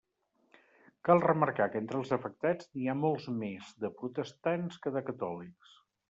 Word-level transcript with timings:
Cal 1.07 1.19
remarcar 1.25 1.67
que 1.73 1.81
entre 1.83 1.99
els 1.99 2.13
afectats, 2.17 2.69
n'hi 2.79 2.87
ha 2.89 2.95
molts 3.01 3.27
més 3.43 3.67
de 3.83 3.91
protestants 3.99 4.81
que 4.87 4.95
de 4.97 5.05
catòlics. 5.11 5.77